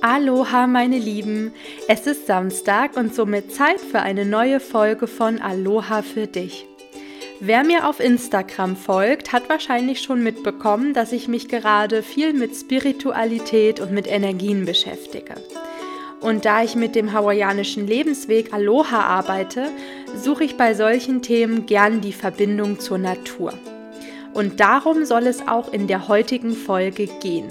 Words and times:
Aloha, 0.00 0.68
meine 0.68 0.96
Lieben! 0.96 1.52
Es 1.88 2.06
ist 2.06 2.28
Samstag 2.28 2.96
und 2.96 3.12
somit 3.12 3.52
Zeit 3.52 3.80
für 3.80 3.98
eine 3.98 4.24
neue 4.24 4.60
Folge 4.60 5.08
von 5.08 5.40
Aloha 5.40 6.02
für 6.02 6.28
dich. 6.28 6.66
Wer 7.40 7.64
mir 7.64 7.88
auf 7.88 7.98
Instagram 7.98 8.76
folgt, 8.76 9.32
hat 9.32 9.48
wahrscheinlich 9.48 10.00
schon 10.00 10.22
mitbekommen, 10.22 10.94
dass 10.94 11.10
ich 11.10 11.26
mich 11.26 11.48
gerade 11.48 12.04
viel 12.04 12.32
mit 12.32 12.54
Spiritualität 12.54 13.80
und 13.80 13.90
mit 13.90 14.06
Energien 14.06 14.66
beschäftige. 14.66 15.34
Und 16.20 16.44
da 16.44 16.62
ich 16.62 16.76
mit 16.76 16.94
dem 16.94 17.12
hawaiianischen 17.12 17.84
Lebensweg 17.84 18.52
Aloha 18.52 19.00
arbeite, 19.00 19.66
suche 20.14 20.44
ich 20.44 20.56
bei 20.56 20.74
solchen 20.74 21.22
Themen 21.22 21.66
gern 21.66 22.00
die 22.00 22.12
Verbindung 22.12 22.78
zur 22.78 22.98
Natur. 22.98 23.52
Und 24.32 24.60
darum 24.60 25.04
soll 25.04 25.26
es 25.26 25.48
auch 25.48 25.72
in 25.72 25.88
der 25.88 26.06
heutigen 26.06 26.54
Folge 26.54 27.08
gehen. 27.20 27.48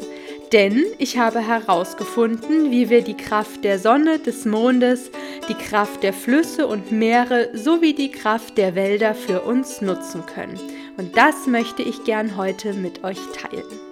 Denn 0.53 0.85
ich 0.97 1.17
habe 1.17 1.39
herausgefunden, 1.39 2.71
wie 2.71 2.89
wir 2.89 3.01
die 3.01 3.17
Kraft 3.17 3.65
der 3.65 3.79
Sonne, 3.79 4.19
des 4.19 4.45
Mondes, 4.45 5.11
die 5.49 5.55
Kraft 5.55 6.03
der 6.03 6.13
Flüsse 6.13 6.67
und 6.67 6.91
Meere 6.91 7.49
sowie 7.53 7.93
die 7.93 8.11
Kraft 8.11 8.57
der 8.57 8.73
Wälder 8.75 9.13
für 9.13 9.41
uns 9.41 9.81
nutzen 9.81 10.25
können. 10.25 10.59
Und 10.97 11.17
das 11.17 11.47
möchte 11.47 11.83
ich 11.83 12.03
gern 12.05 12.37
heute 12.37 12.73
mit 12.73 13.03
euch 13.03 13.19
teilen. 13.33 13.86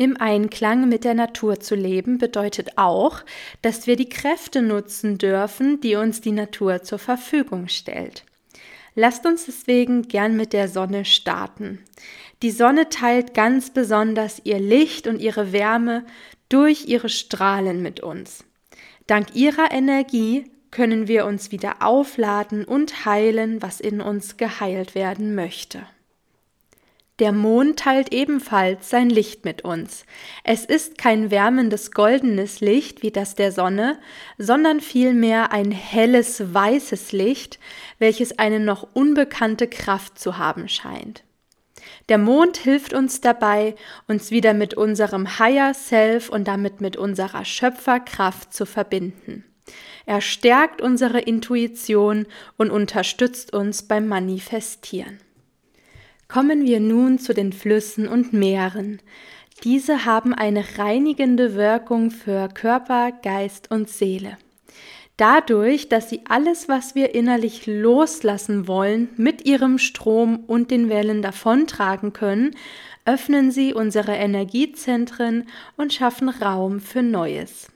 Im 0.00 0.16
Einklang 0.16 0.88
mit 0.88 1.04
der 1.04 1.12
Natur 1.12 1.60
zu 1.60 1.74
leben 1.74 2.16
bedeutet 2.16 2.78
auch, 2.78 3.20
dass 3.60 3.86
wir 3.86 3.96
die 3.96 4.08
Kräfte 4.08 4.62
nutzen 4.62 5.18
dürfen, 5.18 5.78
die 5.82 5.96
uns 5.96 6.22
die 6.22 6.32
Natur 6.32 6.82
zur 6.82 6.98
Verfügung 6.98 7.68
stellt. 7.68 8.24
Lasst 8.94 9.26
uns 9.26 9.44
deswegen 9.44 10.08
gern 10.08 10.38
mit 10.38 10.54
der 10.54 10.68
Sonne 10.68 11.04
starten. 11.04 11.84
Die 12.40 12.50
Sonne 12.50 12.88
teilt 12.88 13.34
ganz 13.34 13.74
besonders 13.74 14.40
ihr 14.44 14.58
Licht 14.58 15.06
und 15.06 15.20
ihre 15.20 15.52
Wärme 15.52 16.06
durch 16.48 16.86
ihre 16.86 17.10
Strahlen 17.10 17.82
mit 17.82 18.00
uns. 18.00 18.42
Dank 19.06 19.34
ihrer 19.34 19.70
Energie 19.70 20.50
können 20.70 21.08
wir 21.08 21.26
uns 21.26 21.52
wieder 21.52 21.82
aufladen 21.82 22.64
und 22.64 23.04
heilen, 23.04 23.60
was 23.60 23.80
in 23.80 24.00
uns 24.00 24.38
geheilt 24.38 24.94
werden 24.94 25.34
möchte. 25.34 25.82
Der 27.20 27.32
Mond 27.32 27.78
teilt 27.78 28.14
ebenfalls 28.14 28.88
sein 28.88 29.10
Licht 29.10 29.44
mit 29.44 29.62
uns. 29.62 30.06
Es 30.42 30.64
ist 30.64 30.96
kein 30.96 31.30
wärmendes 31.30 31.90
goldenes 31.90 32.60
Licht 32.60 33.02
wie 33.02 33.10
das 33.10 33.34
der 33.34 33.52
Sonne, 33.52 33.98
sondern 34.38 34.80
vielmehr 34.80 35.52
ein 35.52 35.70
helles 35.70 36.54
weißes 36.54 37.12
Licht, 37.12 37.60
welches 37.98 38.38
eine 38.38 38.58
noch 38.58 38.88
unbekannte 38.94 39.68
Kraft 39.68 40.18
zu 40.18 40.38
haben 40.38 40.66
scheint. 40.66 41.22
Der 42.08 42.16
Mond 42.16 42.56
hilft 42.56 42.94
uns 42.94 43.20
dabei, 43.20 43.74
uns 44.08 44.30
wieder 44.30 44.54
mit 44.54 44.72
unserem 44.72 45.38
Higher 45.38 45.74
Self 45.74 46.30
und 46.30 46.48
damit 46.48 46.80
mit 46.80 46.96
unserer 46.96 47.44
Schöpferkraft 47.44 48.54
zu 48.54 48.64
verbinden. 48.64 49.44
Er 50.06 50.22
stärkt 50.22 50.80
unsere 50.80 51.20
Intuition 51.20 52.26
und 52.56 52.70
unterstützt 52.70 53.52
uns 53.52 53.82
beim 53.82 54.08
Manifestieren. 54.08 55.20
Kommen 56.32 56.64
wir 56.64 56.78
nun 56.78 57.18
zu 57.18 57.34
den 57.34 57.52
Flüssen 57.52 58.06
und 58.06 58.32
Meeren. 58.32 59.00
Diese 59.64 60.04
haben 60.04 60.32
eine 60.32 60.78
reinigende 60.78 61.56
Wirkung 61.56 62.12
für 62.12 62.46
Körper, 62.46 63.10
Geist 63.10 63.72
und 63.72 63.88
Seele. 63.88 64.38
Dadurch, 65.16 65.88
dass 65.88 66.08
sie 66.08 66.20
alles, 66.28 66.68
was 66.68 66.94
wir 66.94 67.16
innerlich 67.16 67.66
loslassen 67.66 68.68
wollen, 68.68 69.08
mit 69.16 69.44
ihrem 69.44 69.78
Strom 69.78 70.44
und 70.46 70.70
den 70.70 70.88
Wellen 70.88 71.20
davontragen 71.20 72.12
können, 72.12 72.54
öffnen 73.04 73.50
sie 73.50 73.74
unsere 73.74 74.12
Energiezentren 74.12 75.48
und 75.76 75.92
schaffen 75.92 76.28
Raum 76.28 76.78
für 76.78 77.02
Neues. 77.02 77.72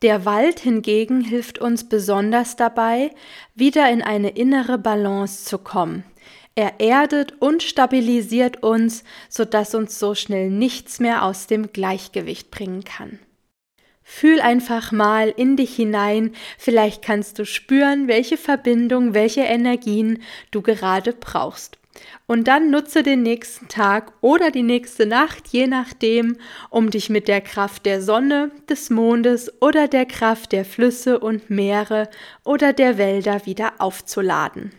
Der 0.00 0.24
Wald 0.24 0.58
hingegen 0.58 1.20
hilft 1.20 1.58
uns 1.58 1.86
besonders 1.86 2.56
dabei, 2.56 3.10
wieder 3.54 3.90
in 3.90 4.00
eine 4.00 4.30
innere 4.30 4.78
Balance 4.78 5.44
zu 5.44 5.58
kommen. 5.58 6.04
Er 6.56 6.78
erdet 6.78 7.34
und 7.40 7.62
stabilisiert 7.62 8.62
uns, 8.62 9.02
sodass 9.28 9.74
uns 9.74 9.98
so 9.98 10.14
schnell 10.14 10.50
nichts 10.50 11.00
mehr 11.00 11.24
aus 11.24 11.46
dem 11.48 11.72
Gleichgewicht 11.72 12.50
bringen 12.50 12.84
kann. 12.84 13.18
Fühl 14.04 14.40
einfach 14.40 14.92
mal 14.92 15.32
in 15.34 15.56
dich 15.56 15.74
hinein, 15.74 16.32
vielleicht 16.58 17.02
kannst 17.02 17.38
du 17.38 17.46
spüren, 17.46 18.06
welche 18.06 18.36
Verbindung, 18.36 19.14
welche 19.14 19.40
Energien 19.40 20.22
du 20.50 20.60
gerade 20.60 21.14
brauchst. 21.14 21.78
Und 22.26 22.48
dann 22.48 22.70
nutze 22.70 23.02
den 23.02 23.22
nächsten 23.22 23.68
Tag 23.68 24.12
oder 24.20 24.50
die 24.50 24.62
nächste 24.62 25.06
Nacht, 25.06 25.48
je 25.48 25.66
nachdem, 25.66 26.36
um 26.70 26.90
dich 26.90 27.08
mit 27.08 27.28
der 27.28 27.40
Kraft 27.40 27.86
der 27.86 28.02
Sonne, 28.02 28.50
des 28.68 28.90
Mondes 28.90 29.50
oder 29.62 29.88
der 29.88 30.06
Kraft 30.06 30.52
der 30.52 30.64
Flüsse 30.64 31.18
und 31.18 31.50
Meere 31.50 32.08
oder 32.44 32.72
der 32.72 32.98
Wälder 32.98 33.46
wieder 33.46 33.74
aufzuladen. 33.78 34.72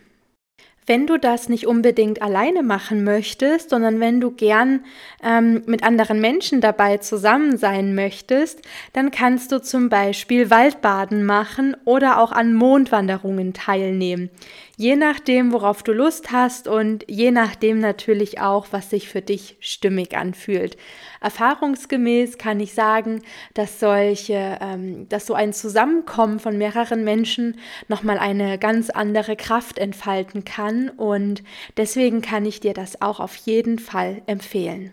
Wenn 0.86 1.08
du 1.08 1.18
das 1.18 1.48
nicht 1.48 1.66
unbedingt 1.66 2.22
alleine 2.22 2.62
machen 2.62 3.02
möchtest, 3.02 3.70
sondern 3.70 3.98
wenn 3.98 4.20
du 4.20 4.30
gern 4.30 4.84
ähm, 5.22 5.64
mit 5.66 5.82
anderen 5.82 6.20
Menschen 6.20 6.60
dabei 6.60 6.98
zusammen 6.98 7.56
sein 7.58 7.96
möchtest, 7.96 8.62
dann 8.92 9.10
kannst 9.10 9.50
du 9.50 9.60
zum 9.60 9.88
Beispiel 9.88 10.48
Waldbaden 10.48 11.26
machen 11.26 11.76
oder 11.84 12.20
auch 12.20 12.30
an 12.30 12.54
Mondwanderungen 12.54 13.52
teilnehmen 13.52 14.30
je 14.76 14.94
nachdem, 14.94 15.52
worauf 15.52 15.82
du 15.82 15.92
Lust 15.92 16.32
hast 16.32 16.68
und 16.68 17.04
je 17.08 17.30
nachdem 17.30 17.78
natürlich 17.78 18.40
auch, 18.40 18.66
was 18.72 18.90
sich 18.90 19.08
für 19.08 19.22
dich 19.22 19.56
stimmig 19.58 20.16
anfühlt. 20.16 20.76
Erfahrungsgemäß 21.20 22.36
kann 22.36 22.60
ich 22.60 22.74
sagen, 22.74 23.22
dass 23.54 23.80
solche, 23.80 24.58
ähm, 24.60 25.08
dass 25.08 25.26
so 25.26 25.34
ein 25.34 25.54
Zusammenkommen 25.54 26.38
von 26.38 26.58
mehreren 26.58 27.04
Menschen 27.04 27.58
nochmal 27.88 28.18
eine 28.18 28.58
ganz 28.58 28.90
andere 28.90 29.34
Kraft 29.34 29.78
entfalten 29.78 30.44
kann 30.44 30.75
und 30.90 31.42
deswegen 31.76 32.22
kann 32.22 32.44
ich 32.46 32.60
dir 32.60 32.74
das 32.74 33.00
auch 33.02 33.20
auf 33.20 33.36
jeden 33.36 33.78
Fall 33.78 34.22
empfehlen. 34.26 34.92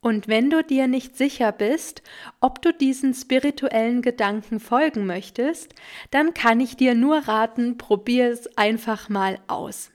Und 0.00 0.28
wenn 0.28 0.50
du 0.50 0.62
dir 0.62 0.86
nicht 0.86 1.16
sicher 1.16 1.50
bist, 1.50 2.02
ob 2.40 2.60
du 2.60 2.74
diesen 2.74 3.14
spirituellen 3.14 4.02
Gedanken 4.02 4.60
folgen 4.60 5.06
möchtest, 5.06 5.74
dann 6.10 6.34
kann 6.34 6.60
ich 6.60 6.76
dir 6.76 6.94
nur 6.94 7.20
raten, 7.26 7.78
probier 7.78 8.30
es 8.30 8.58
einfach 8.58 9.08
mal 9.08 9.38
aus. 9.46 9.90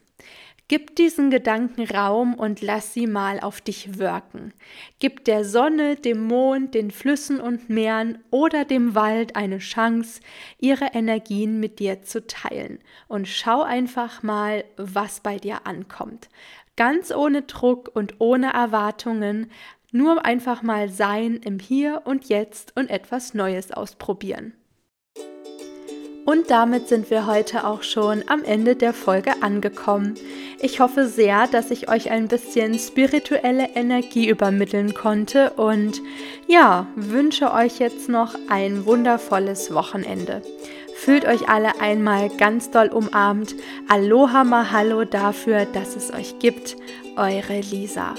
Gib 0.69 0.95
diesen 0.97 1.31
Gedanken 1.31 1.83
Raum 1.89 2.35
und 2.35 2.61
lass 2.61 2.93
sie 2.93 3.07
mal 3.07 3.39
auf 3.39 3.59
dich 3.59 3.97
wirken. 3.97 4.53
Gib 4.99 5.25
der 5.25 5.43
Sonne, 5.43 5.95
dem 5.95 6.27
Mond, 6.27 6.75
den 6.75 6.91
Flüssen 6.91 7.41
und 7.41 7.71
Meeren 7.71 8.19
oder 8.29 8.65
dem 8.65 8.93
Wald 8.93 9.35
eine 9.35 9.57
Chance, 9.57 10.21
ihre 10.59 10.93
Energien 10.93 11.59
mit 11.59 11.79
dir 11.79 12.03
zu 12.03 12.27
teilen. 12.27 12.77
Und 13.07 13.27
schau 13.27 13.63
einfach 13.63 14.21
mal, 14.21 14.63
was 14.77 15.21
bei 15.21 15.37
dir 15.37 15.65
ankommt. 15.65 16.29
Ganz 16.75 17.11
ohne 17.11 17.41
Druck 17.41 17.89
und 17.95 18.17
ohne 18.19 18.53
Erwartungen, 18.53 19.49
nur 19.91 20.23
einfach 20.23 20.61
mal 20.61 20.87
sein 20.87 21.37
im 21.37 21.57
Hier 21.57 22.03
und 22.05 22.29
Jetzt 22.29 22.77
und 22.77 22.91
etwas 22.91 23.33
Neues 23.33 23.71
ausprobieren. 23.71 24.53
Und 26.29 26.51
damit 26.51 26.87
sind 26.87 27.09
wir 27.09 27.25
heute 27.25 27.65
auch 27.65 27.81
schon 27.81 28.23
am 28.27 28.43
Ende 28.43 28.75
der 28.75 28.93
Folge 28.93 29.41
angekommen. 29.41 30.13
Ich 30.59 30.79
hoffe 30.79 31.07
sehr, 31.07 31.47
dass 31.47 31.71
ich 31.71 31.89
euch 31.89 32.11
ein 32.11 32.27
bisschen 32.27 32.77
spirituelle 32.77 33.69
Energie 33.73 34.29
übermitteln 34.29 34.93
konnte 34.93 35.49
und 35.55 36.03
ja, 36.45 36.85
wünsche 36.95 37.51
euch 37.51 37.79
jetzt 37.79 38.09
noch 38.09 38.35
ein 38.47 38.85
wundervolles 38.85 39.73
Wochenende. 39.73 40.43
Fühlt 40.97 41.25
euch 41.25 41.49
alle 41.49 41.81
einmal 41.81 42.29
ganz 42.29 42.69
doll 42.69 42.89
umarmt. 42.89 43.55
Aloha 43.87 44.43
Mahalo 44.43 45.05
dafür, 45.05 45.65
dass 45.65 45.95
es 45.95 46.13
euch 46.13 46.37
gibt. 46.37 46.75
Eure 47.17 47.59
Lisa. 47.61 48.13